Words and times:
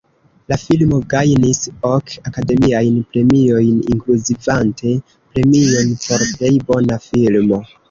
La 0.51 0.55
filmo 0.59 0.97
gajnis 1.11 1.59
ok 1.89 2.13
Akademiajn 2.29 2.97
Premiojn, 3.13 3.77
inkluzivante 3.97 4.97
premion 5.37 5.95
por 6.09 6.27
plej 6.35 6.53
bona 6.73 7.01
filmo. 7.09 7.65